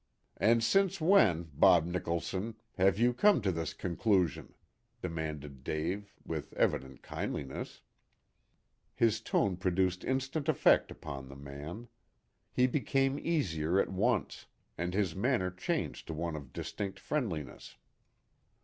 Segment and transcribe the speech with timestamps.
[0.37, 4.55] "And since when, Bob Nicholson, have you come to this conclusion?"
[4.99, 7.81] demanded Dave, with evident kindliness.
[8.95, 11.87] His tone produced instant effect upon the man.
[12.51, 17.77] He became easier at once, and his manner changed to one of distinct friendliness.